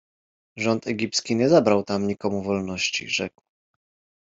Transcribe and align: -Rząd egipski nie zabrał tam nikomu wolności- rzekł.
-Rząd 0.57 0.87
egipski 0.87 1.35
nie 1.35 1.49
zabrał 1.49 1.83
tam 1.83 2.07
nikomu 2.07 2.41
wolności- 2.43 3.07
rzekł. 3.15 3.43